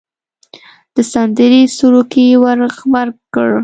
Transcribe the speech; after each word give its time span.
د 0.95 0.97
سندرې 1.11 1.61
سروکی 1.77 2.27
ور 2.41 2.59
غبرګ 2.75 3.15
کړ. 3.33 3.49